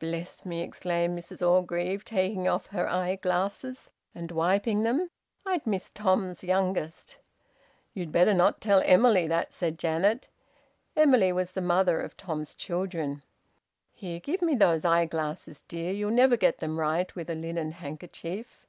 "Bless 0.00 0.44
me!" 0.44 0.60
exclaimed 0.60 1.16
Mrs 1.16 1.40
Orgreave, 1.40 2.04
taking 2.04 2.48
off 2.48 2.66
her 2.66 2.88
eyeglasses 2.88 3.90
and 4.12 4.32
wiping 4.32 4.82
them, 4.82 5.08
"I'd 5.46 5.68
missed 5.68 5.94
Tom's 5.94 6.42
youngest." 6.42 7.18
"You'd 7.94 8.10
better 8.10 8.34
not 8.34 8.60
tell 8.60 8.82
Emily 8.84 9.28
that," 9.28 9.52
said 9.52 9.78
Janet. 9.78 10.26
(Emily 10.96 11.32
was 11.32 11.52
the 11.52 11.60
mother 11.62 12.00
of 12.00 12.16
Tom's 12.16 12.56
children.) 12.56 13.22
"Here, 13.92 14.18
give 14.18 14.42
me 14.42 14.56
those 14.56 14.84
eyeglasses, 14.84 15.62
dear. 15.68 15.92
You'll 15.92 16.10
never 16.10 16.36
get 16.36 16.58
them 16.58 16.80
right 16.80 17.14
with 17.14 17.30
a 17.30 17.36
linen 17.36 17.70
handkerchief. 17.70 18.66